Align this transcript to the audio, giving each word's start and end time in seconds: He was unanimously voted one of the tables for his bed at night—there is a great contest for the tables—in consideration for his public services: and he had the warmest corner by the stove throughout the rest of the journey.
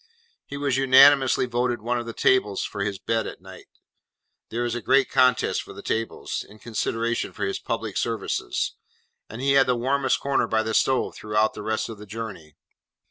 He 0.47 0.57
was 0.57 0.77
unanimously 0.77 1.45
voted 1.45 1.79
one 1.79 1.99
of 1.99 2.07
the 2.07 2.11
tables 2.13 2.63
for 2.63 2.81
his 2.83 2.97
bed 2.97 3.27
at 3.27 3.39
night—there 3.39 4.65
is 4.65 4.73
a 4.73 4.81
great 4.81 5.11
contest 5.11 5.61
for 5.61 5.73
the 5.73 5.83
tables—in 5.83 6.57
consideration 6.57 7.33
for 7.33 7.45
his 7.45 7.59
public 7.59 7.95
services: 7.95 8.73
and 9.29 9.41
he 9.43 9.51
had 9.51 9.67
the 9.67 9.75
warmest 9.75 10.19
corner 10.19 10.47
by 10.47 10.63
the 10.63 10.73
stove 10.73 11.13
throughout 11.13 11.53
the 11.53 11.61
rest 11.61 11.87
of 11.87 11.99
the 11.99 12.07
journey. 12.07 12.55